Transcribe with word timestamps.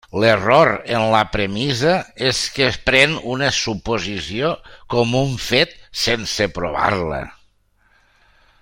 L'error 0.21 0.69
en 0.99 1.03
la 1.15 1.19
premissa 1.33 1.91
és 2.29 2.39
que 2.55 2.69
pren 2.87 3.13
una 3.35 3.51
suposició 3.59 4.49
com 4.95 5.15
un 5.23 5.37
fet 5.49 5.77
sense 6.07 6.49
provar-la. 6.57 7.21